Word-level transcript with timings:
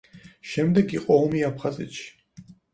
შემდეგ 0.53 0.95
იყო 1.01 1.19
ომი 1.27 1.45
აფხაზეთში. 1.53 2.53